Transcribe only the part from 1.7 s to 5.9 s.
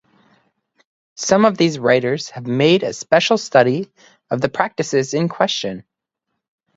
writers have made a special study of the practices in question.